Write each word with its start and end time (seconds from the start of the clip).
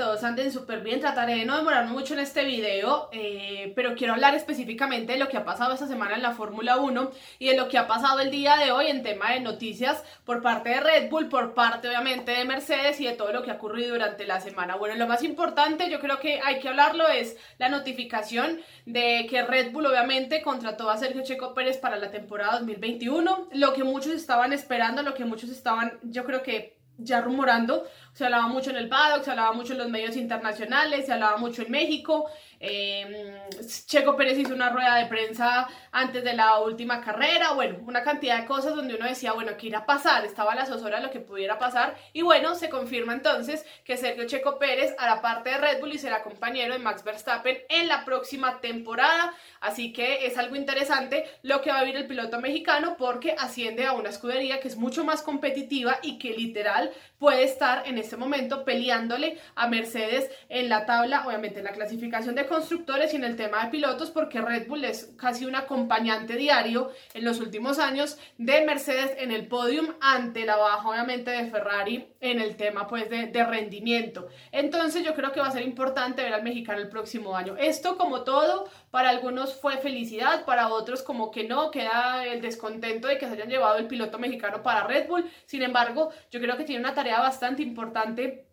todos 0.00 0.24
anden 0.24 0.50
súper 0.50 0.80
bien. 0.80 1.00
Trataré 1.00 1.36
de 1.36 1.44
no 1.44 1.56
demorarme 1.56 1.92
mucho 1.92 2.14
en 2.14 2.20
este 2.20 2.44
video, 2.44 3.10
eh, 3.12 3.72
pero 3.76 3.94
quiero 3.94 4.14
hablar 4.14 4.34
específicamente 4.34 5.12
de 5.12 5.18
lo 5.18 5.28
que 5.28 5.36
ha 5.36 5.44
pasado 5.44 5.74
esta 5.74 5.86
semana 5.86 6.14
en 6.14 6.22
la 6.22 6.32
Fórmula 6.32 6.78
1 6.78 7.10
y 7.38 7.48
de 7.48 7.56
lo 7.56 7.68
que 7.68 7.76
ha 7.76 7.86
pasado 7.86 8.20
el 8.20 8.30
día 8.30 8.56
de 8.56 8.72
hoy 8.72 8.86
en 8.86 9.02
tema 9.02 9.32
de 9.32 9.40
noticias 9.40 10.02
por 10.24 10.40
parte 10.40 10.70
de 10.70 10.80
Red 10.80 11.10
Bull, 11.10 11.28
por 11.28 11.52
parte 11.52 11.88
obviamente 11.88 12.32
de 12.32 12.44
Mercedes 12.44 13.00
y 13.00 13.04
de 13.04 13.12
todo 13.12 13.32
lo 13.32 13.42
que 13.42 13.50
ha 13.50 13.54
ocurrido 13.54 13.92
durante 13.92 14.26
la 14.26 14.40
semana. 14.40 14.76
Bueno, 14.76 14.94
lo 14.96 15.06
más 15.06 15.22
importante, 15.22 15.90
yo 15.90 16.00
creo 16.00 16.18
que 16.18 16.40
hay 16.40 16.58
que 16.60 16.68
hablarlo, 16.68 17.06
es 17.08 17.36
la 17.58 17.68
notificación 17.68 18.60
de 18.86 19.26
que 19.28 19.42
Red 19.42 19.72
Bull 19.72 19.86
obviamente 19.86 20.42
contrató 20.42 20.88
a 20.88 20.96
Sergio 20.96 21.22
Checo 21.22 21.52
Pérez 21.54 21.76
para 21.76 21.96
la 21.96 22.10
temporada 22.10 22.58
2021, 22.60 23.48
lo 23.52 23.72
que 23.74 23.84
muchos 23.84 24.12
estaban 24.12 24.52
esperando, 24.52 25.02
lo 25.02 25.14
que 25.14 25.24
muchos 25.24 25.50
estaban, 25.50 25.98
yo 26.02 26.24
creo 26.24 26.42
que 26.42 26.79
ya 27.02 27.20
rumorando, 27.20 27.84
se 28.12 28.24
hablaba 28.24 28.48
mucho 28.48 28.70
en 28.70 28.76
el 28.76 28.88
paddock, 28.88 29.24
se 29.24 29.30
hablaba 29.30 29.52
mucho 29.52 29.72
en 29.72 29.78
los 29.78 29.88
medios 29.88 30.16
internacionales, 30.16 31.06
se 31.06 31.12
hablaba 31.12 31.36
mucho 31.36 31.62
en 31.62 31.70
México. 31.70 32.30
Eh, 32.62 33.40
Checo 33.86 34.16
Pérez 34.16 34.38
hizo 34.38 34.52
una 34.52 34.68
rueda 34.68 34.96
de 34.96 35.06
prensa 35.06 35.66
antes 35.92 36.22
de 36.22 36.34
la 36.34 36.58
última 36.60 37.00
carrera, 37.00 37.52
bueno, 37.52 37.78
una 37.86 38.02
cantidad 38.02 38.38
de 38.38 38.46
cosas 38.46 38.76
donde 38.76 38.94
uno 38.94 39.06
decía, 39.06 39.32
bueno, 39.32 39.52
¿qué 39.58 39.68
irá 39.68 39.80
a 39.80 39.86
pasar? 39.86 40.26
Estaba 40.26 40.54
la 40.54 40.66
zozobra 40.66 40.98
de 40.98 41.06
lo 41.06 41.10
que 41.10 41.20
pudiera 41.20 41.58
pasar. 41.58 41.96
Y 42.12 42.22
bueno, 42.22 42.54
se 42.54 42.68
confirma 42.68 43.14
entonces 43.14 43.64
que 43.82 43.96
Sergio 43.96 44.26
Checo 44.26 44.58
Pérez 44.58 44.94
hará 44.98 45.22
parte 45.22 45.50
de 45.50 45.58
Red 45.58 45.80
Bull 45.80 45.94
y 45.94 45.98
será 45.98 46.22
compañero 46.22 46.74
de 46.74 46.78
Max 46.78 47.02
Verstappen 47.02 47.58
en 47.70 47.88
la 47.88 48.04
próxima 48.04 48.60
temporada. 48.60 49.32
Así 49.60 49.92
que 49.92 50.26
es 50.26 50.36
algo 50.36 50.54
interesante 50.54 51.24
lo 51.42 51.62
que 51.62 51.70
va 51.70 51.78
a 51.78 51.84
vivir 51.84 51.96
el 51.96 52.06
piloto 52.06 52.40
mexicano 52.40 52.96
porque 52.98 53.34
asciende 53.38 53.86
a 53.86 53.92
una 53.92 54.10
escudería 54.10 54.60
que 54.60 54.68
es 54.68 54.76
mucho 54.76 55.04
más 55.04 55.22
competitiva 55.22 55.98
y 56.02 56.18
que 56.18 56.30
literal 56.30 56.92
puede 57.18 57.44
estar 57.44 57.86
en 57.86 57.98
este 57.98 58.16
momento 58.16 58.64
peleándole 58.64 59.38
a 59.54 59.66
Mercedes 59.66 60.30
en 60.48 60.68
la 60.68 60.86
tabla, 60.86 61.26
obviamente 61.26 61.58
en 61.58 61.66
la 61.66 61.72
clasificación 61.72 62.34
de 62.34 62.44
constructores 62.50 63.14
y 63.14 63.16
en 63.16 63.24
el 63.24 63.36
tema 63.36 63.64
de 63.64 63.70
pilotos, 63.70 64.10
porque 64.10 64.42
Red 64.42 64.68
Bull 64.68 64.84
es 64.84 65.14
casi 65.16 65.46
un 65.46 65.54
acompañante 65.54 66.36
diario 66.36 66.90
en 67.14 67.24
los 67.24 67.40
últimos 67.40 67.78
años 67.78 68.18
de 68.36 68.66
Mercedes 68.66 69.12
en 69.16 69.30
el 69.30 69.46
podium 69.46 69.94
ante 70.00 70.44
la 70.44 70.56
baja, 70.56 70.86
obviamente, 70.86 71.30
de 71.30 71.50
Ferrari 71.50 72.12
en 72.20 72.40
el 72.40 72.56
tema 72.56 72.86
pues 72.86 73.08
de, 73.08 73.28
de 73.28 73.44
rendimiento. 73.44 74.28
Entonces 74.52 75.04
yo 75.04 75.14
creo 75.14 75.32
que 75.32 75.40
va 75.40 75.46
a 75.46 75.52
ser 75.52 75.62
importante 75.62 76.22
ver 76.22 76.34
al 76.34 76.42
mexicano 76.42 76.80
el 76.80 76.88
próximo 76.88 77.34
año. 77.34 77.56
Esto 77.56 77.96
como 77.96 78.22
todo, 78.22 78.68
para 78.90 79.08
algunos 79.08 79.54
fue 79.54 79.78
felicidad, 79.78 80.44
para 80.44 80.68
otros 80.68 81.02
como 81.02 81.30
que 81.30 81.44
no, 81.44 81.70
queda 81.70 82.26
el 82.26 82.42
descontento 82.42 83.08
de 83.08 83.16
que 83.16 83.26
se 83.26 83.32
hayan 83.32 83.48
llevado 83.48 83.78
el 83.78 83.86
piloto 83.86 84.18
mexicano 84.18 84.62
para 84.62 84.86
Red 84.86 85.08
Bull. 85.08 85.30
Sin 85.46 85.62
embargo, 85.62 86.10
yo 86.30 86.40
creo 86.40 86.56
que 86.56 86.64
tiene 86.64 86.84
una 86.84 86.94
tarea 86.94 87.20
bastante 87.20 87.62
importante 87.62 88.49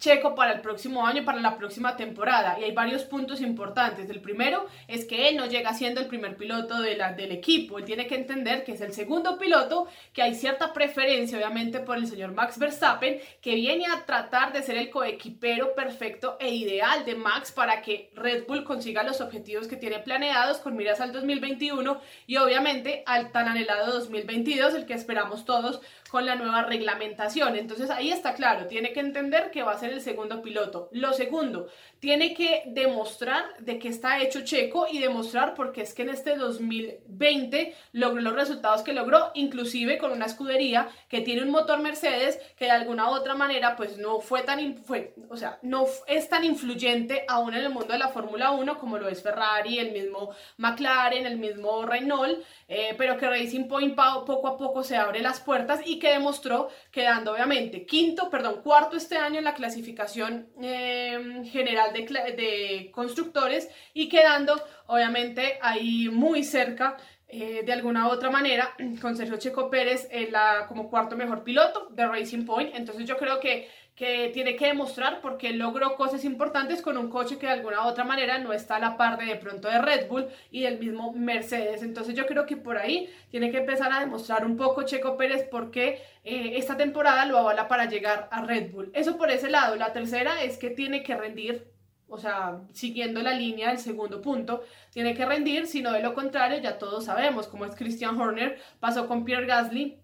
Checo 0.00 0.34
para 0.34 0.52
el 0.52 0.62
próximo 0.62 1.06
año, 1.06 1.24
para 1.24 1.40
la 1.40 1.58
próxima 1.58 1.94
temporada. 1.94 2.58
Y 2.58 2.64
hay 2.64 2.72
varios 2.72 3.04
puntos 3.04 3.42
importantes. 3.42 4.08
El 4.08 4.20
primero 4.20 4.66
es 4.88 5.04
que 5.04 5.28
él 5.28 5.36
no 5.36 5.44
llega 5.44 5.74
siendo 5.74 6.00
el 6.00 6.06
primer 6.06 6.36
piloto 6.36 6.80
de 6.80 6.96
la, 6.96 7.12
del 7.12 7.32
equipo. 7.32 7.78
Él 7.78 7.84
tiene 7.84 8.06
que 8.06 8.14
entender 8.14 8.64
que 8.64 8.72
es 8.72 8.80
el 8.80 8.94
segundo 8.94 9.38
piloto, 9.38 9.86
que 10.14 10.22
hay 10.22 10.34
cierta 10.34 10.72
preferencia, 10.72 11.36
obviamente, 11.36 11.80
por 11.80 11.98
el 11.98 12.06
señor 12.06 12.32
Max 12.32 12.58
Verstappen, 12.58 13.20
que 13.42 13.54
viene 13.54 13.86
a 13.86 14.06
tratar 14.06 14.54
de 14.54 14.62
ser 14.62 14.78
el 14.78 14.88
coequipero 14.88 15.74
perfecto 15.74 16.38
e 16.40 16.48
ideal 16.48 17.04
de 17.04 17.14
Max 17.14 17.52
para 17.52 17.82
que 17.82 18.10
Red 18.14 18.46
Bull 18.46 18.64
consiga 18.64 19.02
los 19.02 19.20
objetivos 19.20 19.68
que 19.68 19.76
tiene 19.76 19.98
planeados 19.98 20.58
con 20.58 20.76
miras 20.76 21.02
al 21.02 21.12
2021 21.12 22.00
y 22.26 22.38
obviamente 22.38 23.02
al 23.04 23.32
tan 23.32 23.48
anhelado 23.48 23.92
2022, 23.92 24.74
el 24.74 24.86
que 24.86 24.94
esperamos 24.94 25.44
todos 25.44 25.82
con 26.10 26.24
la 26.24 26.36
nueva 26.36 26.62
reglamentación. 26.62 27.56
Entonces 27.56 27.90
ahí 27.90 28.10
está 28.10 28.34
claro, 28.34 28.66
tiene 28.66 28.92
que 28.92 29.00
entender 29.00 29.50
que 29.50 29.62
va 29.62 29.72
a 29.72 29.78
ser 29.78 29.89
el 29.92 30.00
segundo 30.00 30.42
piloto. 30.42 30.88
Lo 30.92 31.12
segundo, 31.12 31.68
tiene 31.98 32.34
que 32.34 32.64
demostrar 32.66 33.44
de 33.58 33.78
qué 33.78 33.88
está 33.88 34.20
hecho 34.20 34.42
Checo 34.42 34.86
y 34.90 34.98
demostrar 34.98 35.54
porque 35.54 35.82
es 35.82 35.94
que 35.94 36.02
en 36.02 36.10
este 36.10 36.36
2020 36.36 37.74
logró 37.92 38.20
los 38.20 38.34
resultados 38.34 38.82
que 38.82 38.92
logró, 38.92 39.30
inclusive 39.34 39.98
con 39.98 40.12
una 40.12 40.26
escudería 40.26 40.88
que 41.08 41.20
tiene 41.20 41.42
un 41.42 41.50
motor 41.50 41.80
Mercedes 41.80 42.38
que 42.56 42.66
de 42.66 42.70
alguna 42.70 43.10
u 43.10 43.14
otra 43.14 43.34
manera 43.34 43.76
pues 43.76 43.98
no 43.98 44.20
fue 44.20 44.42
tan, 44.42 44.76
fue, 44.84 45.14
o 45.28 45.36
sea, 45.36 45.58
no 45.62 45.86
es 46.06 46.28
tan 46.28 46.44
influyente 46.44 47.24
aún 47.28 47.54
en 47.54 47.64
el 47.64 47.70
mundo 47.70 47.92
de 47.92 47.98
la 47.98 48.08
Fórmula 48.08 48.50
1 48.50 48.78
como 48.78 48.98
lo 48.98 49.08
es 49.08 49.22
Ferrari, 49.22 49.78
el 49.78 49.92
mismo 49.92 50.30
McLaren, 50.56 51.26
el 51.26 51.38
mismo 51.38 51.84
Renault, 51.84 52.44
eh, 52.72 52.94
pero 52.96 53.16
que 53.18 53.28
Racing 53.28 53.66
Point 53.66 53.96
poco 53.96 54.46
a 54.46 54.56
poco 54.56 54.84
se 54.84 54.96
abre 54.96 55.18
las 55.18 55.40
puertas 55.40 55.80
y 55.84 55.98
que 55.98 56.10
demostró 56.10 56.68
quedando 56.92 57.32
obviamente 57.32 57.84
quinto, 57.84 58.30
perdón, 58.30 58.62
cuarto 58.62 58.96
este 58.96 59.16
año 59.16 59.38
en 59.38 59.44
la 59.44 59.54
clasificación 59.54 60.46
eh, 60.62 61.42
general 61.50 61.92
de, 61.92 62.88
constructores 62.92 63.68
y 63.92 64.08
quedando 64.08 64.54
obviamente 64.86 65.58
ahí 65.60 66.08
muy 66.10 66.44
cerca 66.44 66.96
eh, 67.26 67.62
de 67.66 67.72
alguna 67.72 68.06
u 68.06 68.10
otra 68.10 68.30
manera 68.30 68.72
con 69.00 69.16
Sergio 69.16 69.36
Checo 69.36 69.68
Pérez 69.68 70.08
como 70.68 70.88
cuarto 70.88 71.16
mejor 71.16 71.42
piloto 71.42 71.88
de 71.90 72.06
Racing 72.06 72.44
Point. 72.46 72.72
Entonces 72.76 73.04
yo 73.04 73.16
creo 73.16 73.40
que, 73.40 73.68
que 74.00 74.30
tiene 74.32 74.56
que 74.56 74.68
demostrar 74.68 75.20
porque 75.20 75.52
logró 75.52 75.94
cosas 75.94 76.24
importantes 76.24 76.80
con 76.80 76.96
un 76.96 77.10
coche 77.10 77.36
que 77.36 77.44
de 77.44 77.52
alguna 77.52 77.84
u 77.84 77.88
otra 77.88 78.02
manera 78.02 78.38
no 78.38 78.54
está 78.54 78.76
a 78.76 78.78
la 78.78 78.96
par 78.96 79.18
de 79.18 79.26
de 79.26 79.36
pronto 79.36 79.68
de 79.68 79.78
Red 79.78 80.08
Bull 80.08 80.26
y 80.50 80.62
del 80.62 80.78
mismo 80.78 81.12
Mercedes. 81.12 81.82
Entonces 81.82 82.14
yo 82.14 82.26
creo 82.26 82.46
que 82.46 82.56
por 82.56 82.78
ahí 82.78 83.12
tiene 83.30 83.50
que 83.50 83.58
empezar 83.58 83.92
a 83.92 84.00
demostrar 84.00 84.46
un 84.46 84.56
poco 84.56 84.84
Checo 84.84 85.18
Pérez 85.18 85.46
porque 85.50 86.00
eh, 86.24 86.52
esta 86.56 86.78
temporada 86.78 87.26
lo 87.26 87.36
avala 87.36 87.68
para 87.68 87.90
llegar 87.90 88.26
a 88.32 88.40
Red 88.40 88.70
Bull. 88.70 88.90
Eso 88.94 89.18
por 89.18 89.30
ese 89.30 89.50
lado. 89.50 89.76
La 89.76 89.92
tercera 89.92 90.42
es 90.42 90.56
que 90.56 90.70
tiene 90.70 91.02
que 91.02 91.14
rendir 91.14 91.70
o 92.08 92.16
sea, 92.16 92.62
siguiendo 92.72 93.20
la 93.20 93.34
línea 93.34 93.68
del 93.68 93.78
segundo 93.78 94.22
punto, 94.22 94.64
tiene 94.92 95.14
que 95.14 95.26
rendir, 95.26 95.66
si 95.66 95.82
no 95.82 95.92
de 95.92 96.00
lo 96.00 96.14
contrario, 96.14 96.58
ya 96.58 96.78
todos 96.78 97.04
sabemos 97.04 97.48
cómo 97.48 97.66
es 97.66 97.76
Christian 97.76 98.18
Horner, 98.18 98.58
pasó 98.80 99.06
con 99.06 99.24
Pierre 99.26 99.46
Gasly, 99.46 100.00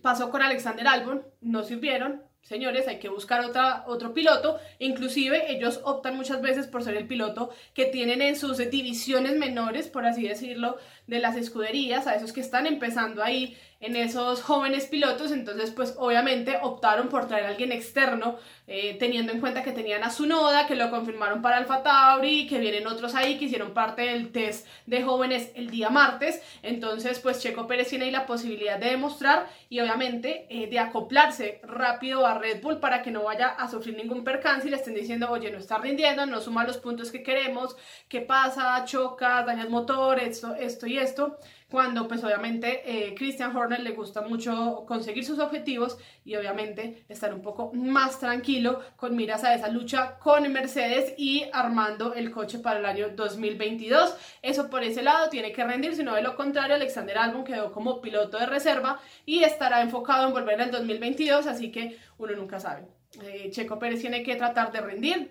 pasó 0.00 0.30
con 0.30 0.40
Alexander 0.42 0.86
Albon, 0.86 1.26
no 1.42 1.62
sirvieron, 1.64 2.22
señores, 2.42 2.88
hay 2.88 2.98
que 2.98 3.08
buscar 3.08 3.44
otra, 3.44 3.84
otro 3.86 4.12
piloto. 4.12 4.58
Inclusive 4.78 5.52
ellos 5.52 5.80
optan 5.84 6.16
muchas 6.16 6.42
veces 6.42 6.66
por 6.66 6.82
ser 6.82 6.96
el 6.96 7.06
piloto 7.06 7.50
que 7.74 7.86
tienen 7.86 8.22
en 8.22 8.36
sus 8.36 8.58
divisiones 8.58 9.36
menores, 9.36 9.88
por 9.88 10.04
así 10.04 10.26
decirlo, 10.26 10.76
de 11.06 11.20
las 11.20 11.36
escuderías, 11.36 12.06
a 12.06 12.14
esos 12.14 12.32
que 12.32 12.40
están 12.40 12.66
empezando 12.66 13.22
ahí 13.22 13.56
en 13.82 13.96
esos 13.96 14.42
jóvenes 14.42 14.86
pilotos, 14.86 15.32
entonces 15.32 15.72
pues 15.72 15.96
obviamente 15.98 16.56
optaron 16.62 17.08
por 17.08 17.26
traer 17.26 17.46
a 17.46 17.48
alguien 17.48 17.72
externo, 17.72 18.36
eh, 18.68 18.96
teniendo 18.98 19.32
en 19.32 19.40
cuenta 19.40 19.64
que 19.64 19.72
tenían 19.72 20.04
a 20.04 20.10
su 20.10 20.24
noda, 20.24 20.68
que 20.68 20.76
lo 20.76 20.88
confirmaron 20.88 21.42
para 21.42 21.56
Alfa 21.56 21.82
Tauri, 21.82 22.46
que 22.46 22.60
vienen 22.60 22.86
otros 22.86 23.16
ahí 23.16 23.38
que 23.38 23.46
hicieron 23.46 23.74
parte 23.74 24.02
del 24.02 24.30
test 24.30 24.68
de 24.86 25.02
jóvenes 25.02 25.50
el 25.56 25.68
día 25.68 25.90
martes, 25.90 26.40
entonces 26.62 27.18
pues 27.18 27.40
Checo 27.40 27.66
Pérez 27.66 27.88
tiene 27.88 28.04
ahí 28.04 28.12
la 28.12 28.24
posibilidad 28.24 28.78
de 28.78 28.90
demostrar 28.90 29.48
y 29.68 29.80
obviamente 29.80 30.46
eh, 30.48 30.68
de 30.68 30.78
acoplarse 30.78 31.60
rápido 31.64 32.24
a 32.24 32.38
Red 32.38 32.62
Bull 32.62 32.78
para 32.78 33.02
que 33.02 33.10
no 33.10 33.24
vaya 33.24 33.48
a 33.48 33.68
sufrir 33.68 33.96
ningún 33.96 34.22
percance 34.22 34.68
y 34.68 34.70
le 34.70 34.76
estén 34.76 34.94
diciendo, 34.94 35.28
oye, 35.28 35.50
no 35.50 35.58
está 35.58 35.78
rindiendo, 35.78 36.24
no 36.24 36.40
suma 36.40 36.62
los 36.64 36.78
puntos 36.78 37.10
que 37.10 37.24
queremos, 37.24 37.76
¿qué 38.08 38.20
pasa? 38.20 38.84
Chocas, 38.84 39.44
dañas 39.44 39.68
motor, 39.68 40.20
esto, 40.20 40.54
esto 40.54 40.86
y 40.86 40.98
esto 40.98 41.36
cuando 41.72 42.06
pues 42.06 42.22
obviamente 42.22 42.82
eh, 42.84 43.14
Christian 43.14 43.56
Horner 43.56 43.80
le 43.80 43.92
gusta 43.92 44.20
mucho 44.20 44.84
conseguir 44.86 45.24
sus 45.24 45.38
objetivos 45.38 45.96
y 46.22 46.36
obviamente 46.36 47.02
estar 47.08 47.32
un 47.32 47.40
poco 47.40 47.72
más 47.72 48.20
tranquilo 48.20 48.80
con 48.96 49.16
miras 49.16 49.42
a 49.42 49.54
esa 49.54 49.68
lucha 49.68 50.18
con 50.18 50.52
Mercedes 50.52 51.14
y 51.16 51.46
armando 51.50 52.12
el 52.12 52.30
coche 52.30 52.58
para 52.58 52.78
el 52.78 52.84
año 52.84 53.08
2022. 53.16 54.14
Eso 54.42 54.68
por 54.68 54.84
ese 54.84 55.02
lado 55.02 55.30
tiene 55.30 55.50
que 55.50 55.64
rendir, 55.64 55.96
sino 55.96 56.14
de 56.14 56.20
lo 56.20 56.36
contrario 56.36 56.74
Alexander 56.74 57.16
Albon 57.16 57.42
quedó 57.42 57.72
como 57.72 58.02
piloto 58.02 58.38
de 58.38 58.44
reserva 58.44 59.00
y 59.24 59.42
estará 59.42 59.80
enfocado 59.80 60.26
en 60.26 60.34
volver 60.34 60.60
el 60.60 60.70
2022, 60.70 61.46
así 61.46 61.72
que 61.72 61.96
uno 62.18 62.34
nunca 62.36 62.60
sabe. 62.60 62.82
Eh, 63.22 63.48
Checo 63.50 63.78
Pérez 63.78 64.02
tiene 64.02 64.22
que 64.22 64.36
tratar 64.36 64.72
de 64.72 64.80
rendir, 64.82 65.30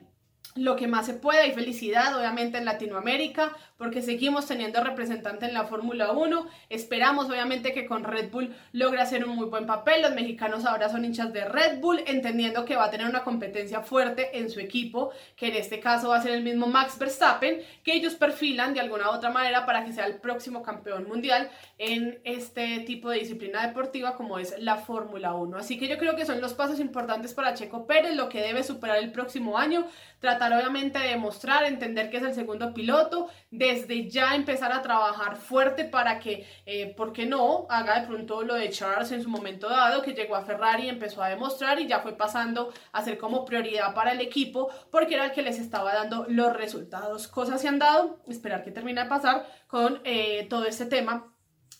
lo 0.55 0.75
que 0.75 0.87
más 0.87 1.05
se 1.05 1.13
pueda 1.13 1.45
y 1.45 1.53
felicidad 1.53 2.17
obviamente 2.17 2.57
en 2.57 2.65
Latinoamérica 2.65 3.55
porque 3.81 4.03
seguimos 4.03 4.45
teniendo 4.45 4.83
representante 4.83 5.47
en 5.47 5.55
la 5.55 5.63
Fórmula 5.63 6.11
1. 6.11 6.45
Esperamos 6.69 7.27
obviamente 7.31 7.73
que 7.73 7.87
con 7.87 8.03
Red 8.03 8.29
Bull 8.29 8.53
logre 8.73 9.01
hacer 9.01 9.25
un 9.25 9.35
muy 9.35 9.47
buen 9.47 9.65
papel. 9.65 10.03
Los 10.03 10.13
mexicanos 10.13 10.65
ahora 10.65 10.87
son 10.87 11.03
hinchas 11.03 11.33
de 11.33 11.45
Red 11.45 11.79
Bull, 11.79 12.03
entendiendo 12.05 12.63
que 12.63 12.75
va 12.75 12.85
a 12.85 12.91
tener 12.91 13.07
una 13.07 13.23
competencia 13.23 13.81
fuerte 13.81 14.37
en 14.37 14.51
su 14.51 14.59
equipo, 14.59 15.09
que 15.35 15.47
en 15.47 15.55
este 15.55 15.79
caso 15.79 16.09
va 16.09 16.17
a 16.17 16.21
ser 16.21 16.33
el 16.33 16.43
mismo 16.43 16.67
Max 16.67 16.99
Verstappen, 16.99 17.59
que 17.83 17.93
ellos 17.93 18.13
perfilan 18.13 18.75
de 18.75 18.81
alguna 18.81 19.09
u 19.09 19.15
otra 19.15 19.31
manera 19.31 19.65
para 19.65 19.83
que 19.83 19.93
sea 19.93 20.05
el 20.05 20.17
próximo 20.17 20.61
campeón 20.61 21.07
mundial 21.07 21.49
en 21.79 22.19
este 22.23 22.81
tipo 22.81 23.09
de 23.09 23.17
disciplina 23.17 23.65
deportiva 23.65 24.15
como 24.15 24.37
es 24.37 24.53
la 24.59 24.75
Fórmula 24.75 25.33
1. 25.33 25.57
Así 25.57 25.79
que 25.79 25.87
yo 25.87 25.97
creo 25.97 26.15
que 26.15 26.27
son 26.27 26.39
los 26.39 26.53
pasos 26.53 26.79
importantes 26.79 27.33
para 27.33 27.55
Checo 27.55 27.87
Pérez, 27.87 28.15
lo 28.15 28.29
que 28.29 28.41
debe 28.41 28.61
superar 28.61 28.99
el 28.99 29.11
próximo 29.11 29.57
año 29.57 29.87
tratar 30.31 30.53
obviamente 30.53 30.99
de 30.99 31.09
demostrar, 31.09 31.63
entender 31.63 32.09
que 32.09 32.17
es 32.17 32.23
el 32.23 32.33
segundo 32.33 32.73
piloto, 32.73 33.27
desde 33.49 34.09
ya 34.09 34.35
empezar 34.35 34.71
a 34.71 34.81
trabajar 34.81 35.35
fuerte 35.35 35.85
para 35.85 36.19
que, 36.19 36.45
eh, 36.65 36.93
¿por 36.95 37.13
qué 37.13 37.25
no?, 37.25 37.67
haga 37.69 37.99
de 37.99 38.07
pronto 38.07 38.43
lo 38.43 38.55
de 38.55 38.69
Charles 38.69 39.11
en 39.11 39.21
su 39.21 39.29
momento 39.29 39.69
dado, 39.69 40.01
que 40.01 40.13
llegó 40.13 40.35
a 40.35 40.43
Ferrari 40.43 40.85
y 40.85 40.89
empezó 40.89 41.21
a 41.21 41.29
demostrar 41.29 41.79
y 41.79 41.87
ya 41.87 41.99
fue 41.99 42.13
pasando 42.13 42.73
a 42.91 43.03
ser 43.03 43.17
como 43.17 43.45
prioridad 43.45 43.93
para 43.93 44.13
el 44.13 44.21
equipo 44.21 44.69
porque 44.89 45.15
era 45.15 45.25
el 45.25 45.31
que 45.31 45.41
les 45.41 45.59
estaba 45.59 45.93
dando 45.93 46.25
los 46.27 46.53
resultados. 46.53 47.27
Cosas 47.27 47.61
se 47.61 47.67
han 47.67 47.79
dado, 47.79 48.19
esperar 48.27 48.63
que 48.63 48.71
termine 48.71 49.03
de 49.03 49.09
pasar 49.09 49.45
con 49.67 50.01
eh, 50.03 50.47
todo 50.49 50.65
este 50.65 50.85
tema 50.85 51.31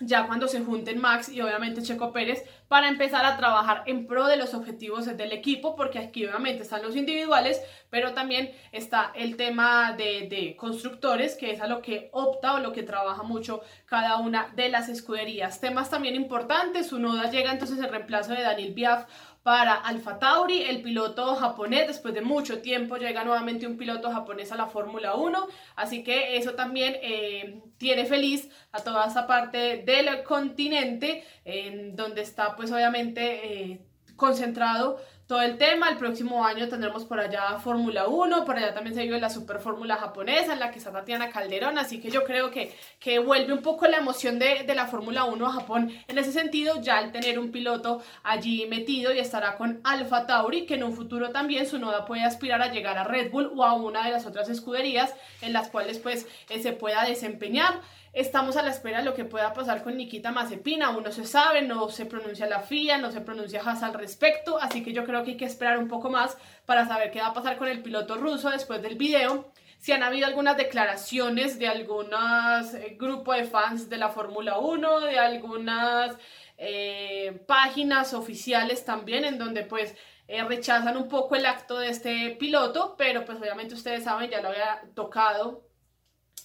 ya 0.01 0.27
cuando 0.27 0.47
se 0.47 0.61
junten 0.61 0.99
Max 0.99 1.29
y 1.29 1.41
obviamente 1.41 1.81
Checo 1.81 2.11
Pérez 2.11 2.43
para 2.67 2.87
empezar 2.87 3.25
a 3.25 3.37
trabajar 3.37 3.83
en 3.85 4.07
pro 4.07 4.27
de 4.27 4.37
los 4.37 4.53
objetivos 4.53 5.05
del 5.05 5.31
equipo, 5.33 5.75
porque 5.75 5.99
aquí 5.99 6.25
obviamente 6.25 6.63
están 6.63 6.81
los 6.81 6.95
individuales, 6.95 7.61
pero 7.89 8.13
también 8.13 8.51
está 8.71 9.11
el 9.13 9.35
tema 9.35 9.93
de, 9.93 10.27
de, 10.29 10.55
constructores, 10.55 11.35
que 11.35 11.51
es 11.51 11.61
a 11.61 11.67
lo 11.67 11.81
que 11.81 12.09
opta 12.13 12.53
o 12.53 12.59
lo 12.59 12.71
que 12.71 12.83
trabaja 12.83 13.23
mucho 13.23 13.61
cada 13.85 14.17
una 14.17 14.51
de 14.55 14.69
las 14.69 14.87
escuderías. 14.87 15.59
Temas 15.59 15.89
también 15.89 16.15
importantes, 16.15 16.87
su 16.87 16.99
noda 16.99 17.29
llega 17.29 17.51
entonces 17.51 17.77
el 17.79 17.89
reemplazo 17.89 18.33
de 18.33 18.41
Daniel 18.41 18.73
Biaf 18.73 19.05
para 19.43 19.73
Alfa 19.73 20.19
Tauri, 20.19 20.61
el 20.61 20.81
piloto 20.81 21.35
japonés, 21.35 21.87
después 21.87 22.13
de 22.13 22.21
mucho 22.21 22.61
tiempo 22.61 22.97
llega 22.97 23.23
nuevamente 23.23 23.65
un 23.65 23.77
piloto 23.77 24.11
japonés 24.11 24.51
a 24.51 24.55
la 24.55 24.67
Fórmula 24.67 25.15
1, 25.15 25.47
así 25.75 26.03
que 26.03 26.37
eso 26.37 26.53
también 26.53 26.95
eh, 27.01 27.61
tiene 27.77 28.05
feliz 28.05 28.49
a 28.71 28.81
toda 28.81 29.07
esa 29.07 29.25
parte 29.25 29.83
del 29.83 30.23
continente, 30.23 31.23
en 31.43 31.95
donde 31.95 32.21
está 32.21 32.55
pues 32.55 32.71
obviamente 32.71 33.71
eh, 33.71 33.81
concentrado 34.15 34.99
todo 35.31 35.43
el 35.43 35.57
tema. 35.57 35.87
El 35.87 35.95
próximo 35.95 36.43
año 36.43 36.67
tendremos 36.67 37.05
por 37.05 37.17
allá 37.17 37.57
Fórmula 37.57 38.05
1, 38.05 38.43
por 38.43 38.57
allá 38.57 38.73
también 38.73 38.93
se 38.93 39.03
vive 39.03 39.17
la 39.17 39.29
Super 39.29 39.59
Fórmula 39.59 39.95
japonesa, 39.95 40.51
en 40.51 40.59
la 40.59 40.71
que 40.71 40.79
está 40.79 40.91
Tatiana 40.91 41.29
Calderón, 41.29 41.77
así 41.77 42.01
que 42.01 42.11
yo 42.11 42.25
creo 42.25 42.51
que, 42.51 42.75
que 42.99 43.17
vuelve 43.19 43.53
un 43.53 43.61
poco 43.61 43.87
la 43.87 43.95
emoción 43.95 44.39
de, 44.39 44.63
de 44.67 44.75
la 44.75 44.87
Fórmula 44.87 45.23
1 45.23 45.47
a 45.47 45.53
Japón. 45.53 45.89
En 46.09 46.17
ese 46.17 46.33
sentido, 46.33 46.81
ya 46.81 46.97
al 46.97 47.13
tener 47.13 47.39
un 47.39 47.49
piloto 47.49 48.03
allí 48.23 48.65
metido 48.67 49.13
y 49.13 49.19
estará 49.19 49.55
con 49.55 49.79
Alfa 49.85 50.27
Tauri, 50.27 50.65
que 50.65 50.75
en 50.75 50.83
un 50.83 50.93
futuro 50.93 51.29
también 51.29 51.65
su 51.65 51.79
noda 51.79 52.03
puede 52.03 52.23
aspirar 52.23 52.61
a 52.61 52.69
llegar 52.69 52.97
a 52.97 53.05
Red 53.05 53.31
Bull 53.31 53.53
o 53.55 53.63
a 53.63 53.73
una 53.75 54.03
de 54.03 54.11
las 54.11 54.25
otras 54.25 54.49
escuderías 54.49 55.15
en 55.41 55.53
las 55.53 55.69
cuales 55.69 55.97
pues 55.99 56.27
eh, 56.49 56.61
se 56.61 56.73
pueda 56.73 57.05
desempeñar. 57.05 57.79
Estamos 58.13 58.57
a 58.57 58.61
la 58.61 58.71
espera 58.71 58.97
de 58.97 59.05
lo 59.05 59.13
que 59.13 59.23
pueda 59.23 59.53
pasar 59.53 59.83
con 59.83 59.95
Nikita 59.95 60.33
Mazepin, 60.33 60.83
aún 60.83 61.01
no 61.01 61.13
se 61.13 61.25
sabe, 61.25 61.61
no 61.61 61.87
se 61.87 62.05
pronuncia 62.05 62.45
la 62.45 62.59
FIA, 62.59 62.97
no 62.97 63.09
se 63.09 63.21
pronuncia 63.21 63.61
Haas 63.61 63.83
al 63.83 63.93
respecto, 63.93 64.59
así 64.59 64.83
que 64.83 64.91
yo 64.91 65.05
creo 65.05 65.20
que 65.23 65.31
hay 65.31 65.37
que 65.37 65.45
esperar 65.45 65.77
un 65.77 65.87
poco 65.87 66.09
más 66.09 66.37
para 66.65 66.87
saber 66.87 67.11
qué 67.11 67.19
va 67.19 67.27
a 67.27 67.33
pasar 67.33 67.57
con 67.57 67.67
el 67.67 67.81
piloto 67.81 68.15
ruso 68.15 68.49
después 68.49 68.81
del 68.81 68.95
video. 68.95 69.51
Si 69.79 69.91
han 69.91 70.03
habido 70.03 70.27
algunas 70.27 70.57
declaraciones 70.57 71.57
de 71.57 71.67
algunos 71.67 72.73
eh, 72.73 72.95
grupos 72.99 73.37
de 73.37 73.45
fans 73.45 73.89
de 73.89 73.97
la 73.97 74.09
Fórmula 74.09 74.59
1, 74.59 74.99
de 75.01 75.17
algunas 75.17 76.15
eh, 76.57 77.43
páginas 77.47 78.13
oficiales 78.13 78.85
también, 78.85 79.25
en 79.25 79.39
donde 79.39 79.63
pues 79.63 79.95
eh, 80.27 80.43
rechazan 80.43 80.95
un 80.95 81.09
poco 81.09 81.35
el 81.35 81.45
acto 81.45 81.79
de 81.79 81.89
este 81.89 82.37
piloto, 82.39 82.95
pero 82.97 83.25
pues 83.25 83.37
obviamente 83.37 83.73
ustedes 83.73 84.03
saben, 84.03 84.29
ya 84.29 84.41
lo 84.41 84.49
había 84.49 84.81
tocado 84.93 85.67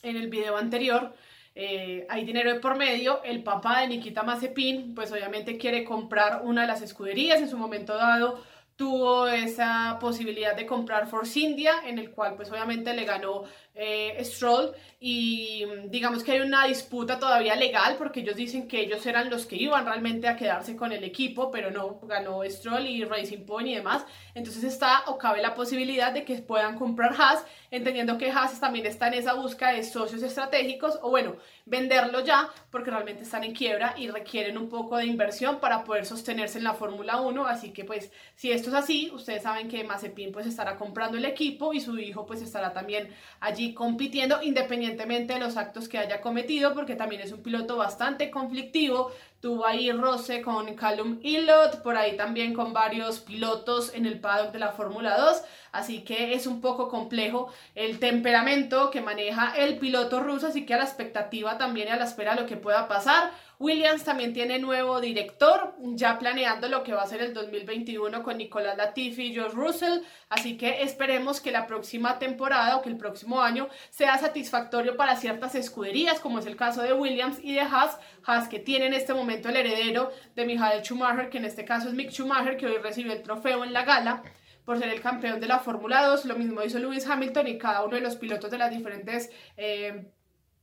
en 0.02 0.16
el 0.16 0.28
video 0.28 0.56
anterior, 0.56 1.14
eh, 1.54 2.06
hay 2.10 2.24
dinero 2.24 2.52
de 2.52 2.60
por 2.60 2.76
medio, 2.76 3.22
el 3.22 3.42
papá 3.42 3.80
de 3.80 3.88
Nikita 3.88 4.22
Mazepin, 4.22 4.94
pues 4.94 5.10
obviamente 5.10 5.56
quiere 5.56 5.84
comprar 5.84 6.42
una 6.42 6.62
de 6.62 6.66
las 6.66 6.82
escuderías 6.82 7.40
en 7.40 7.48
su 7.48 7.56
momento 7.56 7.94
dado 7.96 8.42
tuvo 8.76 9.26
esa 9.26 9.98
posibilidad 10.00 10.54
de 10.54 10.66
comprar 10.66 11.08
Force 11.08 11.40
India, 11.40 11.82
en 11.86 11.98
el 11.98 12.10
cual 12.10 12.36
pues 12.36 12.50
obviamente 12.50 12.94
le 12.94 13.04
ganó 13.04 13.44
eh, 13.76 14.18
Stroll 14.24 14.74
y 14.98 15.66
digamos 15.88 16.24
que 16.24 16.32
hay 16.32 16.40
una 16.40 16.64
disputa 16.66 17.18
todavía 17.18 17.54
legal 17.54 17.96
porque 17.98 18.20
ellos 18.20 18.34
dicen 18.34 18.66
que 18.66 18.80
ellos 18.80 19.04
eran 19.04 19.28
los 19.28 19.44
que 19.44 19.56
iban 19.56 19.84
realmente 19.84 20.26
a 20.26 20.36
quedarse 20.36 20.74
con 20.74 20.90
el 20.90 21.04
equipo, 21.04 21.50
pero 21.50 21.70
no, 21.70 22.00
ganó 22.04 22.42
Stroll 22.44 22.86
y 22.86 23.04
Racing 23.04 23.44
Point 23.44 23.68
y 23.68 23.74
demás, 23.74 24.06
entonces 24.34 24.64
está 24.64 25.04
o 25.08 25.18
cabe 25.18 25.42
la 25.42 25.54
posibilidad 25.54 26.12
de 26.12 26.24
que 26.24 26.36
puedan 26.36 26.78
comprar 26.78 27.14
Haas, 27.18 27.44
entendiendo 27.70 28.16
que 28.16 28.30
Haas 28.30 28.58
también 28.58 28.86
está 28.86 29.08
en 29.08 29.14
esa 29.14 29.34
búsqueda 29.34 29.72
de 29.72 29.84
socios 29.84 30.22
estratégicos 30.22 30.98
o 31.02 31.10
bueno, 31.10 31.36
venderlo 31.66 32.24
ya 32.24 32.48
porque 32.70 32.90
realmente 32.90 33.24
están 33.24 33.44
en 33.44 33.52
quiebra 33.52 33.94
y 33.98 34.08
requieren 34.08 34.56
un 34.56 34.70
poco 34.70 34.96
de 34.96 35.04
inversión 35.04 35.60
para 35.60 35.84
poder 35.84 36.06
sostenerse 36.06 36.56
en 36.56 36.64
la 36.64 36.72
Fórmula 36.72 37.20
1, 37.20 37.46
así 37.46 37.70
que 37.70 37.84
pues 37.84 38.10
si 38.34 38.50
esto 38.50 38.70
es 38.70 38.74
así, 38.74 39.10
ustedes 39.12 39.42
saben 39.42 39.68
que 39.68 39.84
Mazepin 39.84 40.32
pues 40.32 40.46
estará 40.46 40.76
comprando 40.76 41.18
el 41.18 41.26
equipo 41.26 41.74
y 41.74 41.80
su 41.80 41.98
hijo 41.98 42.24
pues 42.24 42.40
estará 42.40 42.72
también 42.72 43.14
allí 43.40 43.65
compitiendo 43.74 44.42
independientemente 44.42 45.34
de 45.34 45.40
los 45.40 45.56
actos 45.56 45.88
que 45.88 45.98
haya 45.98 46.20
cometido, 46.20 46.74
porque 46.74 46.96
también 46.96 47.22
es 47.22 47.32
un 47.32 47.42
piloto 47.42 47.76
bastante 47.76 48.30
conflictivo. 48.30 49.10
Tuvo 49.40 49.66
ahí 49.66 49.92
roce 49.92 50.42
con 50.42 50.74
Callum 50.74 51.18
Illot, 51.22 51.82
por 51.82 51.96
ahí 51.96 52.16
también 52.16 52.54
con 52.54 52.72
varios 52.72 53.20
pilotos 53.20 53.92
en 53.94 54.06
el 54.06 54.18
paddock 54.18 54.52
de 54.52 54.58
la 54.58 54.72
Fórmula 54.72 55.16
2, 55.18 55.42
así 55.72 56.02
que 56.02 56.34
es 56.34 56.46
un 56.46 56.60
poco 56.60 56.88
complejo 56.88 57.52
el 57.74 57.98
temperamento 57.98 58.90
que 58.90 59.00
maneja 59.02 59.54
el 59.56 59.78
piloto 59.78 60.20
ruso, 60.20 60.48
así 60.48 60.66
que 60.66 60.74
a 60.74 60.78
la 60.78 60.84
expectativa 60.84 61.58
también 61.58 61.88
y 61.88 61.90
a 61.92 61.96
la 61.96 62.04
espera 62.04 62.34
de 62.34 62.42
lo 62.42 62.46
que 62.48 62.56
pueda 62.56 62.88
pasar. 62.88 63.30
Williams 63.58 64.04
también 64.04 64.32
tiene 64.32 64.58
nuevo 64.58 65.00
director, 65.00 65.74
ya 65.94 66.18
planeando 66.18 66.68
lo 66.68 66.82
que 66.82 66.92
va 66.92 67.02
a 67.02 67.06
ser 67.06 67.22
el 67.22 67.32
2021 67.32 68.22
con 68.22 68.36
Nicolás 68.36 68.76
Latifi 68.76 69.26
y 69.26 69.34
George 69.34 69.56
Russell, 69.56 70.00
así 70.28 70.56
que 70.56 70.82
esperemos 70.82 71.40
que 71.40 71.50
la 71.50 71.66
próxima 71.66 72.18
temporada 72.18 72.76
o 72.76 72.82
que 72.82 72.90
el 72.90 72.98
próximo 72.98 73.40
año 73.40 73.68
sea 73.90 74.18
satisfactorio 74.18 74.96
para 74.96 75.16
ciertas 75.16 75.54
escuderías, 75.54 76.20
como 76.20 76.38
es 76.38 76.46
el 76.46 76.56
caso 76.56 76.82
de 76.82 76.92
Williams 76.92 77.38
y 77.42 77.54
de 77.54 77.60
Haas, 77.60 77.98
Haas 78.24 78.48
que 78.48 78.58
tiene 78.58 78.86
en 78.86 78.94
este 78.94 79.14
momento 79.14 79.48
el 79.48 79.56
heredero 79.56 80.10
de 80.34 80.44
Michael 80.44 80.82
Schumacher, 80.82 81.30
que 81.30 81.38
en 81.38 81.46
este 81.46 81.64
caso 81.64 81.88
es 81.88 81.94
Mick 81.94 82.10
Schumacher, 82.10 82.56
que 82.56 82.66
hoy 82.66 82.76
recibió 82.78 83.12
el 83.12 83.22
trofeo 83.22 83.64
en 83.64 83.72
la 83.72 83.84
gala 83.84 84.22
por 84.66 84.78
ser 84.78 84.88
el 84.88 85.00
campeón 85.00 85.40
de 85.40 85.46
la 85.46 85.60
Fórmula 85.60 86.04
2, 86.04 86.24
lo 86.24 86.36
mismo 86.36 86.62
hizo 86.62 86.80
Lewis 86.80 87.06
Hamilton 87.06 87.46
y 87.46 87.56
cada 87.56 87.84
uno 87.84 87.94
de 87.94 88.02
los 88.02 88.16
pilotos 88.16 88.50
de 88.50 88.58
las 88.58 88.70
diferentes 88.70 89.30
eh, 89.56 90.10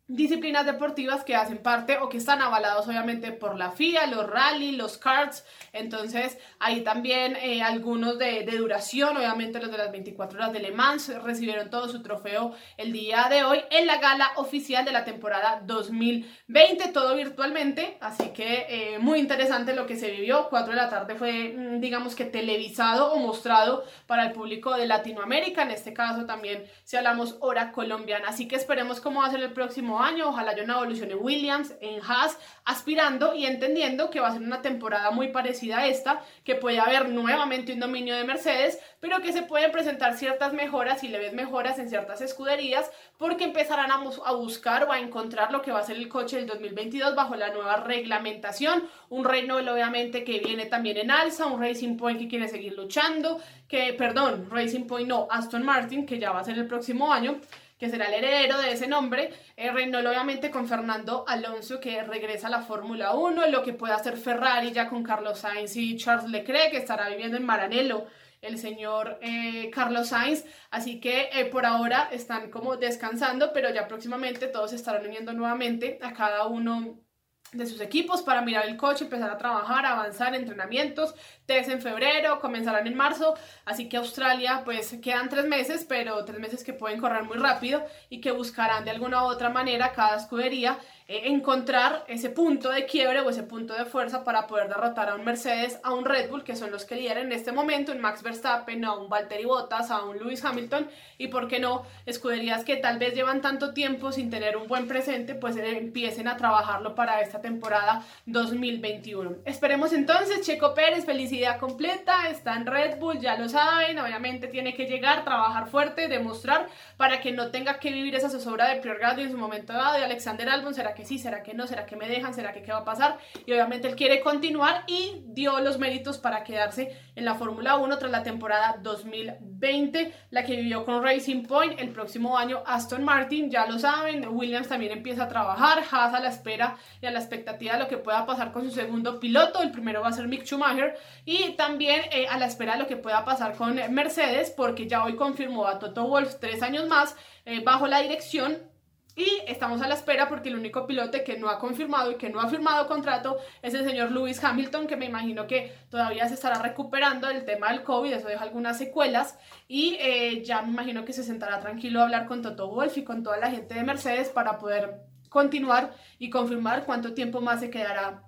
disciplinas 0.07 0.65
deportivas 0.65 1.23
que 1.23 1.33
hacen 1.33 1.59
parte 1.59 1.97
o 1.97 2.09
que 2.09 2.17
están 2.17 2.41
avalados 2.41 2.85
obviamente 2.87 3.31
por 3.31 3.57
la 3.57 3.71
FIA, 3.71 4.07
los 4.07 4.29
rally, 4.29 4.73
los 4.73 4.97
karts, 4.97 5.45
entonces 5.71 6.37
hay 6.59 6.81
también 6.81 7.37
eh, 7.37 7.63
algunos 7.63 8.19
de, 8.19 8.43
de, 8.43 8.57
duración, 8.57 9.15
obviamente 9.15 9.61
los 9.61 9.71
de 9.71 9.77
las 9.77 9.91
24 9.93 10.37
horas 10.37 10.51
de 10.51 10.59
Le 10.59 10.71
Mans 10.71 11.07
recibieron 11.23 11.69
todo 11.69 11.87
su 11.87 12.03
trofeo 12.03 12.53
el 12.75 12.91
día 12.91 13.27
de 13.29 13.45
hoy 13.45 13.61
en 13.71 13.87
la 13.87 13.97
gala 13.97 14.31
oficial 14.35 14.83
de 14.83 14.91
la 14.91 15.05
temporada 15.05 15.61
2020, 15.65 16.89
todo 16.89 17.15
virtualmente, 17.15 17.97
así 18.01 18.29
que 18.33 18.65
eh, 18.67 18.99
muy 18.99 19.19
interesante 19.19 19.73
lo 19.73 19.87
que 19.87 19.95
se 19.95 20.11
vivió, 20.11 20.49
4 20.49 20.71
de 20.71 20.81
la 20.81 20.89
tarde 20.89 21.15
fue 21.15 21.53
mm, 21.55 21.79
digamos 21.79 22.13
que 22.15 22.25
televisado 22.25 23.13
o 23.13 23.19
mostrado 23.19 23.85
para 24.05 24.25
el 24.25 24.33
público 24.33 24.75
de 24.75 24.85
Latinoamérica, 24.85 25.61
en 25.61 25.71
este 25.71 25.93
caso 25.93 26.25
también 26.25 26.65
si 26.83 26.97
hablamos 26.97 27.37
hora 27.39 27.71
colombiana, 27.71 28.27
así 28.27 28.49
que 28.49 28.57
esperemos 28.57 28.99
cómo 28.99 29.21
va 29.21 29.27
a 29.27 29.31
ser 29.31 29.41
el 29.41 29.53
próximo 29.53 29.92
año. 29.99 30.29
Ojalá 30.29 30.51
haya 30.51 30.63
una 30.63 30.75
evolución 30.75 31.11
en 31.11 31.17
Williams, 31.21 31.73
en 31.81 32.01
Haas, 32.01 32.37
aspirando 32.65 33.35
y 33.35 33.45
entendiendo 33.45 34.09
que 34.09 34.19
va 34.19 34.29
a 34.29 34.33
ser 34.33 34.41
una 34.41 34.61
temporada 34.61 35.11
muy 35.11 35.29
parecida 35.29 35.79
a 35.79 35.87
esta, 35.87 36.21
que 36.43 36.55
puede 36.55 36.79
haber 36.79 37.09
nuevamente 37.09 37.73
un 37.73 37.79
dominio 37.79 38.15
de 38.15 38.23
Mercedes, 38.23 38.79
pero 38.99 39.21
que 39.21 39.33
se 39.33 39.43
pueden 39.43 39.71
presentar 39.71 40.15
ciertas 40.15 40.53
mejoras 40.53 41.03
y 41.03 41.09
leves 41.09 41.33
mejoras 41.33 41.79
en 41.79 41.89
ciertas 41.89 42.21
escuderías, 42.21 42.89
porque 43.17 43.43
empezarán 43.43 43.91
a, 43.91 44.01
a 44.25 44.31
buscar 44.33 44.85
o 44.85 44.91
a 44.91 44.99
encontrar 44.99 45.51
lo 45.51 45.61
que 45.61 45.71
va 45.71 45.79
a 45.79 45.83
ser 45.83 45.97
el 45.97 46.07
coche 46.07 46.37
del 46.37 46.47
2022 46.47 47.15
bajo 47.15 47.35
la 47.35 47.49
nueva 47.49 47.77
reglamentación. 47.77 48.83
Un 49.09 49.25
Renault, 49.25 49.67
obviamente, 49.67 50.23
que 50.23 50.39
viene 50.39 50.65
también 50.65 50.97
en 50.97 51.11
alza, 51.11 51.45
un 51.45 51.61
Racing 51.61 51.97
Point 51.97 52.19
que 52.19 52.27
quiere 52.27 52.47
seguir 52.47 52.77
luchando, 52.77 53.39
que, 53.67 53.93
perdón, 53.93 54.47
Racing 54.49 54.85
Point 54.85 55.09
no, 55.09 55.27
Aston 55.29 55.63
Martin, 55.63 56.05
que 56.05 56.19
ya 56.19 56.31
va 56.31 56.39
a 56.39 56.43
ser 56.43 56.57
el 56.57 56.67
próximo 56.67 57.11
año 57.11 57.39
que 57.83 57.89
será 57.89 58.05
el 58.05 58.13
heredero 58.13 58.61
de 58.61 58.71
ese 58.71 58.87
nombre, 58.87 59.33
eh, 59.57 59.69
Renault 59.69 60.07
obviamente 60.07 60.49
con 60.49 60.69
Fernando 60.69 61.25
Alonso 61.27 61.81
que 61.81 62.01
regresa 62.01 62.47
a 62.47 62.49
la 62.49 62.61
Fórmula 62.61 63.13
1, 63.13 63.47
lo 63.47 63.61
que 63.61 63.73
puede 63.73 63.93
hacer 63.93 64.15
Ferrari 64.15 64.71
ya 64.71 64.87
con 64.87 65.03
Carlos 65.03 65.39
Sainz 65.39 65.75
y 65.75 65.97
Charles 65.97 66.29
Leclerc 66.29 66.71
que 66.71 66.77
estará 66.77 67.09
viviendo 67.09 67.35
en 67.35 67.45
Maranello 67.45 68.05
el 68.39 68.57
señor 68.57 69.19
eh, 69.21 69.69
Carlos 69.69 70.07
Sainz, 70.07 70.45
así 70.71 71.01
que 71.01 71.27
eh, 71.33 71.43
por 71.43 71.65
ahora 71.65 72.07
están 72.09 72.49
como 72.49 72.77
descansando, 72.77 73.51
pero 73.51 73.69
ya 73.69 73.85
próximamente 73.85 74.47
todos 74.47 74.71
estarán 74.71 75.05
uniendo 75.05 75.33
nuevamente 75.33 75.99
a 76.01 76.13
cada 76.13 76.47
uno 76.47 77.02
de 77.51 77.67
sus 77.67 77.79
equipos 77.81 78.21
para 78.21 78.41
mirar 78.41 78.65
el 78.65 78.77
coche, 78.77 79.03
empezar 79.03 79.29
a 79.29 79.37
trabajar, 79.37 79.85
avanzar, 79.85 80.33
entrenamientos, 80.33 81.13
test 81.45 81.69
en 81.69 81.81
febrero, 81.81 82.39
comenzarán 82.39 82.87
en 82.87 82.95
marzo, 82.95 83.35
así 83.65 83.87
que 83.89 83.97
Australia 83.97 84.61
pues 84.65 84.95
quedan 85.01 85.29
tres 85.29 85.45
meses, 85.45 85.85
pero 85.87 86.23
tres 86.25 86.39
meses 86.39 86.63
que 86.63 86.73
pueden 86.73 86.99
correr 86.99 87.23
muy 87.23 87.37
rápido 87.37 87.85
y 88.09 88.21
que 88.21 88.31
buscarán 88.31 88.85
de 88.85 88.91
alguna 88.91 89.23
u 89.23 89.27
otra 89.27 89.49
manera 89.49 89.93
cada 89.93 90.17
escudería 90.17 90.79
eh, 91.07 91.23
encontrar 91.25 92.05
ese 92.07 92.29
punto 92.29 92.69
de 92.69 92.85
quiebre 92.85 93.19
o 93.19 93.29
ese 93.29 93.43
punto 93.43 93.73
de 93.73 93.85
fuerza 93.85 94.23
para 94.23 94.47
poder 94.47 94.69
derrotar 94.69 95.09
a 95.09 95.15
un 95.15 95.25
Mercedes, 95.25 95.79
a 95.83 95.93
un 95.93 96.05
Red 96.05 96.29
Bull, 96.29 96.43
que 96.43 96.55
son 96.55 96.71
los 96.71 96.85
que 96.85 96.95
lideran 96.95 97.25
en 97.25 97.33
este 97.33 97.51
momento, 97.51 97.91
un 97.91 97.99
Max 97.99 98.23
Verstappen, 98.23 98.85
a 98.85 98.93
un 98.93 99.09
Valtteri 99.09 99.45
Bottas, 99.45 99.91
a 99.91 100.03
un 100.03 100.17
Lewis 100.17 100.43
Hamilton 100.45 100.87
y, 101.17 101.27
¿por 101.27 101.47
qué 101.47 101.59
no?, 101.59 101.85
escuderías 102.05 102.63
que 102.63 102.77
tal 102.77 102.99
vez 102.99 103.13
llevan 103.13 103.41
tanto 103.41 103.73
tiempo 103.73 104.11
sin 104.11 104.29
tener 104.29 104.55
un 104.55 104.67
buen 104.67 104.87
presente, 104.87 105.35
pues 105.35 105.57
eh, 105.57 105.77
empiecen 105.77 106.27
a 106.27 106.37
trabajarlo 106.37 106.95
para 106.95 107.19
esta 107.21 107.41
temporada 107.41 108.05
2021. 108.25 109.37
Esperemos 109.45 109.91
entonces, 109.93 110.41
Checo 110.41 110.73
Pérez, 110.73 111.05
felicidad 111.05 111.59
completa, 111.59 112.29
está 112.29 112.55
en 112.55 112.65
Red 112.65 112.97
Bull, 112.97 113.19
ya 113.19 113.37
lo 113.37 113.49
saben, 113.49 113.99
obviamente 113.99 114.47
tiene 114.47 114.73
que 114.73 114.85
llegar, 114.85 115.23
trabajar 115.23 115.67
fuerte, 115.67 116.07
demostrar 116.07 116.67
para 116.95 117.19
que 117.19 117.31
no 117.31 117.51
tenga 117.51 117.79
que 117.79 117.91
vivir 117.91 118.15
esa 118.15 118.29
zozobra 118.29 118.69
de 118.69 118.81
Pierre 118.81 118.99
Gasly 118.99 119.23
en 119.23 119.31
su 119.31 119.37
momento 119.37 119.73
dado 119.73 119.97
de 119.97 120.05
Alexander 120.05 120.47
Albon, 120.49 120.73
será 120.73 120.92
que 120.93 121.05
sí, 121.05 121.19
será 121.19 121.43
que 121.43 121.53
no, 121.53 121.67
será 121.67 121.85
que 121.85 121.95
me 121.95 122.07
dejan, 122.07 122.33
será 122.33 122.51
que 122.51 122.61
qué 122.61 122.71
va 122.71 122.79
a 122.79 122.85
pasar. 122.85 123.17
Y 123.45 123.51
obviamente 123.51 123.87
él 123.87 123.95
quiere 123.95 124.21
continuar 124.21 124.83
y 124.87 125.23
dio 125.25 125.59
los 125.59 125.77
méritos 125.77 126.17
para 126.17 126.43
quedarse 126.43 126.97
en 127.15 127.25
la 127.25 127.35
Fórmula 127.35 127.77
1 127.77 127.97
tras 127.97 128.11
la 128.11 128.23
temporada 128.23 128.77
2020, 128.81 130.13
la 130.31 130.43
que 130.43 130.55
vivió 130.55 130.85
con 130.85 131.03
Racing 131.03 131.43
Point. 131.43 131.79
El 131.79 131.89
próximo 131.89 132.37
año 132.37 132.63
Aston 132.65 133.03
Martin, 133.03 133.49
ya 133.49 133.65
lo 133.65 133.79
saben, 133.79 134.27
Williams 134.27 134.67
también 134.67 134.91
empieza 134.91 135.23
a 135.23 135.27
trabajar, 135.27 135.83
Haas 135.91 136.13
a 136.13 136.19
la 136.19 136.29
espera 136.29 136.77
y 137.01 137.05
a 137.05 137.11
la 137.11 137.19
expectativa 137.19 137.73
de 137.73 137.79
lo 137.79 137.87
que 137.87 137.97
pueda 137.97 138.25
pasar 138.25 138.51
con 138.51 138.63
su 138.63 138.71
segundo 138.71 139.19
piloto. 139.19 139.61
El 139.61 139.71
primero 139.71 140.01
va 140.01 140.09
a 140.09 140.13
ser 140.13 140.27
Mick 140.27 140.45
Schumacher 140.45 140.95
y 141.25 141.51
también 141.51 142.01
eh, 142.11 142.27
a 142.27 142.37
la 142.37 142.45
espera 142.45 142.73
de 142.73 142.79
lo 142.79 142.87
que 142.87 142.97
pueda 142.97 143.25
pasar 143.25 143.55
con 143.55 143.75
Mercedes, 143.93 144.51
porque 144.51 144.87
ya 144.87 145.03
hoy 145.03 145.15
confirmó 145.15 145.67
a 145.67 145.79
Toto 145.79 146.07
Wolff 146.07 146.39
tres 146.39 146.61
años 146.61 146.87
más 146.87 147.15
eh, 147.45 147.61
bajo 147.63 147.87
la 147.87 147.99
dirección 147.99 148.72
y 149.15 149.41
estamos 149.47 149.81
a 149.81 149.87
la 149.87 149.93
espera 149.93 150.27
porque 150.27 150.49
el 150.49 150.55
único 150.55 150.87
piloto 150.87 151.17
que 151.23 151.37
no 151.37 151.49
ha 151.49 151.59
confirmado 151.59 152.11
y 152.11 152.15
que 152.15 152.29
no 152.29 152.39
ha 152.39 152.49
firmado 152.49 152.87
contrato 152.87 153.37
es 153.61 153.73
el 153.75 153.85
señor 153.85 154.11
Lewis 154.11 154.43
Hamilton, 154.43 154.87
que 154.87 154.97
me 154.97 155.05
imagino 155.05 155.45
que 155.45 155.71
todavía 155.89 156.27
se 156.27 156.33
estará 156.33 156.59
recuperando 156.59 157.27
del 157.27 157.45
tema 157.45 157.69
del 157.71 157.83
COVID, 157.83 158.11
eso 158.11 158.27
deja 158.27 158.43
algunas 158.43 158.77
secuelas. 158.77 159.37
Y 159.67 159.97
eh, 159.99 160.43
ya 160.43 160.63
me 160.63 160.71
imagino 160.71 161.05
que 161.05 161.13
se 161.13 161.23
sentará 161.23 161.59
tranquilo 161.59 161.99
a 161.99 162.03
hablar 162.03 162.25
con 162.25 162.41
Toto 162.41 162.69
Wolff 162.69 162.97
y 162.97 163.03
con 163.03 163.21
toda 163.21 163.37
la 163.37 163.51
gente 163.51 163.75
de 163.75 163.83
Mercedes 163.83 164.29
para 164.29 164.57
poder 164.57 165.01
continuar 165.29 165.93
y 166.17 166.29
confirmar 166.29 166.85
cuánto 166.85 167.13
tiempo 167.13 167.39
más 167.39 167.59
se 167.59 167.69
quedará 167.69 168.23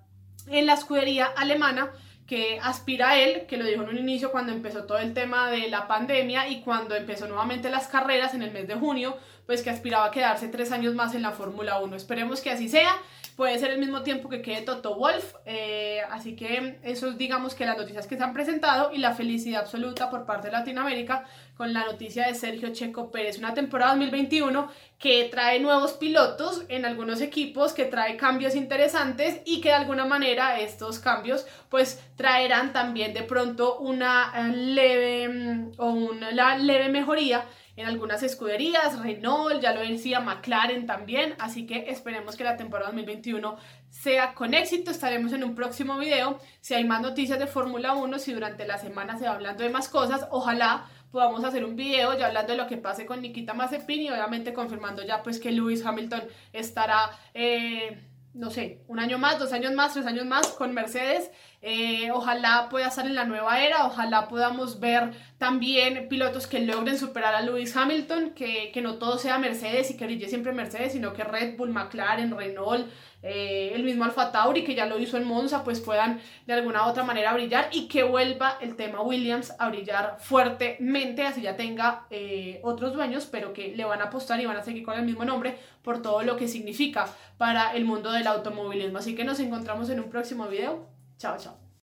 en 0.47 0.65
la 0.67 0.73
escudería 0.73 1.25
alemana 1.25 1.91
que 2.27 2.59
aspira 2.61 3.11
a 3.11 3.19
él, 3.19 3.45
que 3.47 3.57
lo 3.57 3.65
dijo 3.65 3.83
en 3.83 3.89
un 3.89 3.97
inicio 3.97 4.31
cuando 4.31 4.51
empezó 4.51 4.85
todo 4.85 4.97
el 4.97 5.13
tema 5.13 5.51
de 5.51 5.69
la 5.69 5.87
pandemia 5.87 6.47
y 6.47 6.61
cuando 6.61 6.95
empezó 6.95 7.27
nuevamente 7.27 7.69
las 7.69 7.87
carreras 7.87 8.33
en 8.33 8.41
el 8.41 8.51
mes 8.51 8.67
de 8.67 8.75
junio, 8.75 9.17
pues 9.45 9.61
que 9.61 9.69
aspiraba 9.69 10.05
a 10.05 10.11
quedarse 10.11 10.47
tres 10.47 10.71
años 10.71 10.95
más 10.95 11.13
en 11.13 11.21
la 11.21 11.31
Fórmula 11.31 11.79
1. 11.79 11.95
Esperemos 11.95 12.41
que 12.41 12.49
así 12.49 12.67
sea. 12.67 12.95
Puede 13.35 13.59
ser 13.59 13.71
el 13.71 13.79
mismo 13.79 14.01
tiempo 14.01 14.29
que 14.29 14.41
quede 14.41 14.61
Toto 14.61 14.95
Wolf. 14.95 15.35
Eh, 15.45 15.99
así 16.09 16.37
que 16.37 16.79
eso 16.83 17.09
es, 17.09 17.17
digamos, 17.17 17.53
que 17.53 17.65
las 17.65 17.77
noticias 17.77 18.07
que 18.07 18.15
se 18.15 18.23
han 18.23 18.33
presentado 18.33 18.93
y 18.93 18.97
la 18.99 19.13
felicidad 19.13 19.61
absoluta 19.61 20.09
por 20.09 20.25
parte 20.25 20.47
de 20.47 20.53
Latinoamérica 20.53 21.25
con 21.57 21.73
la 21.73 21.85
noticia 21.85 22.27
de 22.27 22.35
Sergio 22.35 22.71
Checo 22.71 23.11
Pérez. 23.11 23.37
Una 23.37 23.53
temporada 23.53 23.91
2021 23.91 24.69
que 24.97 25.25
trae 25.25 25.59
nuevos 25.59 25.93
pilotos 25.93 26.63
en 26.69 26.85
algunos 26.85 27.19
equipos, 27.19 27.73
que 27.73 27.83
trae 27.83 28.15
cambios 28.15 28.55
interesantes 28.55 29.41
y 29.45 29.59
que 29.59 29.69
de 29.69 29.75
alguna 29.75 30.05
manera 30.05 30.59
estos 30.61 30.99
cambios 30.99 31.45
pues 31.69 32.01
traerán 32.15 32.71
también 32.71 33.13
de 33.13 33.23
pronto 33.23 33.79
una 33.79 34.31
eh, 34.33 34.55
leve 34.55 35.27
mm, 35.27 35.71
o 35.77 35.87
una 35.87 36.57
leve 36.57 36.87
mejoría 36.87 37.43
en 37.75 37.87
algunas 37.87 38.23
escuderías, 38.23 38.99
Renault, 38.99 39.61
ya 39.61 39.73
lo 39.73 39.81
decía, 39.81 40.19
McLaren 40.19 40.85
también, 40.85 41.35
así 41.39 41.65
que 41.65 41.89
esperemos 41.89 42.35
que 42.35 42.43
la 42.43 42.57
temporada 42.57 42.91
2021 42.91 43.57
sea 43.89 44.33
con 44.33 44.53
éxito, 44.53 44.91
estaremos 44.91 45.33
en 45.33 45.43
un 45.43 45.55
próximo 45.55 45.97
video, 45.97 46.39
si 46.61 46.73
hay 46.73 46.85
más 46.85 47.01
noticias 47.01 47.37
de 47.37 47.47
Fórmula 47.47 47.93
1, 47.93 48.19
si 48.19 48.33
durante 48.33 48.65
la 48.65 48.77
semana 48.77 49.17
se 49.17 49.25
va 49.25 49.33
hablando 49.33 49.63
de 49.63 49.69
más 49.69 49.89
cosas, 49.89 50.27
ojalá 50.31 50.85
podamos 51.11 51.43
hacer 51.43 51.63
un 51.63 51.75
video 51.75 52.17
ya 52.17 52.27
hablando 52.27 52.51
de 52.51 52.57
lo 52.57 52.67
que 52.67 52.77
pase 52.77 53.05
con 53.05 53.21
Nikita 53.21 53.53
Mazepin 53.53 54.01
y 54.01 54.09
obviamente 54.09 54.53
confirmando 54.53 55.03
ya 55.03 55.23
pues 55.23 55.39
que 55.39 55.51
Lewis 55.51 55.85
Hamilton 55.85 56.23
estará... 56.53 57.09
Eh, 57.33 57.99
no 58.35 58.51
sé, 58.51 58.81
un 58.87 58.99
año 58.99 59.17
más, 59.17 59.39
dos 59.39 59.53
años 59.53 59.73
más, 59.73 59.93
tres 59.93 60.05
años 60.05 60.25
más 60.25 60.47
con 60.47 60.73
Mercedes. 60.73 61.31
Eh, 61.61 62.11
ojalá 62.11 62.67
pueda 62.69 62.87
estar 62.89 63.07
en 63.07 63.15
la 63.15 63.23
nueva 63.23 63.63
era, 63.63 63.87
ojalá 63.87 64.27
podamos 64.27 64.79
ver 64.79 65.13
también 65.37 66.07
pilotos 66.09 66.45
que 66.45 66.59
logren 66.59 66.99
superar 66.99 67.33
a 67.33 67.41
Lewis 67.41 67.75
Hamilton, 67.75 68.31
que, 68.35 68.71
que 68.71 68.81
no 68.81 68.95
todo 68.95 69.17
sea 69.17 69.39
Mercedes 69.39 69.89
y 69.89 69.97
que 69.97 70.05
brille 70.05 70.27
siempre 70.27 70.51
Mercedes, 70.51 70.91
sino 70.91 71.13
que 71.13 71.23
Red 71.23 71.57
Bull, 71.57 71.71
McLaren, 71.71 72.37
Renault, 72.37 72.87
eh, 73.27 73.71
el 73.73 73.83
mismo 73.83 74.03
Alfa 74.03 74.31
Tauri 74.31 74.63
que 74.63 74.75
ya 74.75 74.85
lo 74.85 74.99
hizo 74.99 75.17
en 75.17 75.23
Monza, 75.23 75.63
pues 75.63 75.81
puedan 75.81 76.21
de 76.45 76.53
alguna 76.53 76.85
u 76.85 76.89
otra 76.89 77.03
manera 77.03 77.33
brillar 77.33 77.69
y 77.71 77.87
que 77.87 78.03
vuelva 78.03 78.57
el 78.61 78.75
tema 78.75 79.01
Williams 79.01 79.53
a 79.57 79.69
brillar 79.69 80.17
fuertemente, 80.19 81.25
así 81.25 81.41
ya 81.41 81.55
tenga 81.55 82.05
eh, 82.11 82.59
otros 82.63 82.93
dueños, 82.93 83.25
pero 83.25 83.51
que 83.51 83.75
le 83.75 83.83
van 83.83 84.01
a 84.01 84.05
apostar 84.05 84.39
y 84.39 84.45
van 84.45 84.57
a 84.57 84.63
seguir 84.63 84.83
con 84.83 84.97
el 84.97 85.05
mismo 85.05 85.25
nombre 85.25 85.57
por 85.81 86.03
todo 86.03 86.21
lo 86.21 86.37
que 86.37 86.47
significa 86.47 87.07
para 87.37 87.73
el 87.73 87.83
mundo 87.85 88.11
del 88.11 88.27
automovilismo. 88.27 88.99
Así 88.99 89.15
que 89.15 89.23
nos 89.23 89.39
encontramos 89.39 89.89
en 89.89 89.99
un 89.99 90.09
próximo 90.09 90.47
video. 90.47 90.87
Chao, 91.17 91.37
chao. 91.39 91.64